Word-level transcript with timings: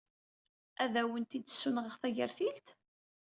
Ad 0.83 0.93
awent-d-ssunɣeɣ 1.01 1.95
tagertilt? 2.01 2.67